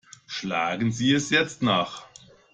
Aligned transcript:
Schlagen 0.25 0.91
Sie 0.91 1.13
es 1.13 1.29
jetzt 1.29 1.61
nach! 1.61 2.07